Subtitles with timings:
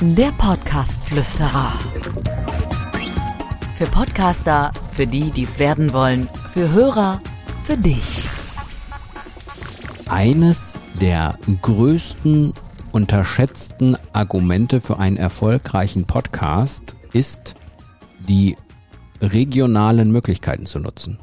[0.00, 1.72] Der Podcast-Flüsterer.
[3.76, 7.20] Für Podcaster, für die, die es werden wollen, für Hörer,
[7.64, 8.28] für dich.
[10.08, 12.52] Eines der größten
[12.92, 17.54] unterschätzten Argumente für einen erfolgreichen Podcast ist,
[18.28, 18.56] die
[19.20, 21.18] regionalen Möglichkeiten zu nutzen.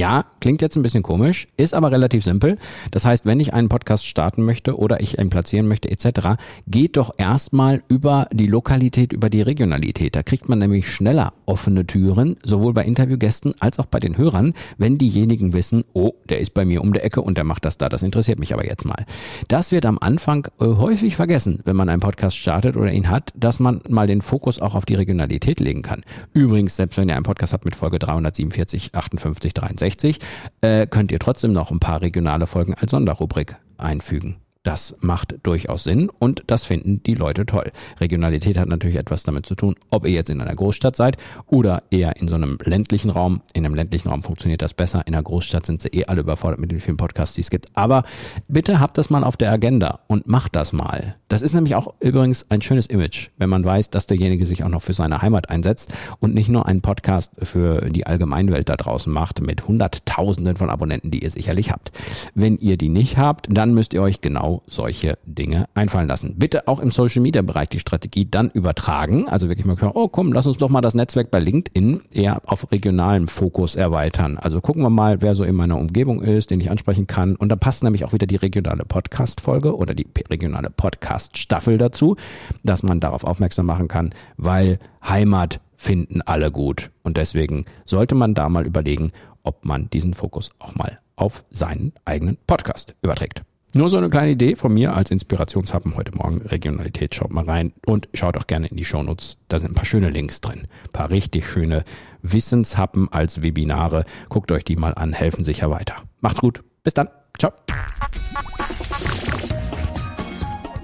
[0.00, 2.56] Ja, klingt jetzt ein bisschen komisch, ist aber relativ simpel.
[2.90, 6.96] Das heißt, wenn ich einen Podcast starten möchte oder ich ihn platzieren möchte etc., geht
[6.96, 10.16] doch erstmal über die Lokalität, über die Regionalität.
[10.16, 14.54] Da kriegt man nämlich schneller offene Türen, sowohl bei Interviewgästen als auch bei den Hörern,
[14.78, 17.76] wenn diejenigen wissen, oh, der ist bei mir um der Ecke und der macht das
[17.76, 17.90] da.
[17.90, 19.04] Das interessiert mich aber jetzt mal.
[19.48, 23.34] Das wird am Anfang äh, häufig vergessen, wenn man einen Podcast startet oder ihn hat,
[23.36, 26.00] dass man mal den Fokus auch auf die Regionalität legen kann.
[26.32, 30.18] Übrigens, selbst wenn ihr einen Podcast habt mit Folge 347, 58, 63, 60,
[30.60, 34.36] äh, könnt ihr trotzdem noch ein paar regionale Folgen als Sonderrubrik einfügen.
[34.62, 37.72] Das macht durchaus Sinn und das finden die Leute toll.
[37.98, 41.82] Regionalität hat natürlich etwas damit zu tun, ob ihr jetzt in einer Großstadt seid oder
[41.90, 43.40] eher in so einem ländlichen Raum.
[43.54, 45.06] In einem ländlichen Raum funktioniert das besser.
[45.06, 47.68] In einer Großstadt sind sie eh alle überfordert mit den vielen Podcasts, die es gibt.
[47.72, 48.04] Aber
[48.48, 51.16] bitte habt das mal auf der Agenda und macht das mal.
[51.28, 54.68] Das ist nämlich auch übrigens ein schönes Image, wenn man weiß, dass derjenige sich auch
[54.68, 59.10] noch für seine Heimat einsetzt und nicht nur einen Podcast für die Allgemeinwelt da draußen
[59.10, 61.92] macht mit Hunderttausenden von Abonnenten, die ihr sicherlich habt.
[62.34, 66.34] Wenn ihr die nicht habt, dann müsst ihr euch genau genau solche Dinge einfallen lassen.
[66.36, 69.28] Bitte auch im Social Media Bereich die Strategie dann übertragen.
[69.28, 72.42] Also wirklich mal hören, oh komm, lass uns doch mal das Netzwerk bei LinkedIn eher
[72.46, 74.38] auf regionalen Fokus erweitern.
[74.38, 77.36] Also gucken wir mal, wer so in meiner Umgebung ist, den ich ansprechen kann.
[77.36, 82.16] Und da passt nämlich auch wieder die regionale Podcast-Folge oder die regionale Podcast-Staffel dazu,
[82.62, 86.90] dass man darauf aufmerksam machen kann, weil Heimat finden alle gut.
[87.02, 89.12] Und deswegen sollte man da mal überlegen,
[89.42, 93.42] ob man diesen Fokus auch mal auf seinen eigenen Podcast überträgt.
[93.72, 96.42] Nur so eine kleine Idee von mir als Inspirationshappen heute Morgen.
[96.42, 99.36] Regionalität, schaut mal rein und schaut auch gerne in die Shownotes.
[99.46, 100.66] Da sind ein paar schöne Links drin.
[100.86, 101.84] Ein paar richtig schöne
[102.22, 104.04] Wissenshappen als Webinare.
[104.28, 105.94] Guckt euch die mal an, helfen sicher weiter.
[106.20, 106.64] Macht's gut.
[106.82, 107.08] Bis dann.
[107.38, 107.52] Ciao.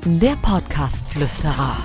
[0.05, 1.79] Der Podcast-Flüsterer.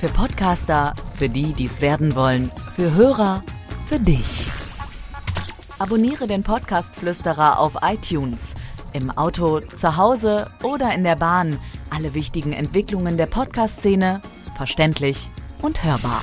[0.00, 3.42] Für Podcaster, für die, die es werden wollen, für Hörer,
[3.84, 4.50] für dich.
[5.78, 8.54] Abonniere den Podcast-Flüsterer auf iTunes
[8.94, 11.58] im Auto, zu Hause oder in der Bahn.
[11.90, 14.22] Alle wichtigen Entwicklungen der Podcast-Szene
[14.56, 15.28] verständlich
[15.60, 16.22] und hörbar.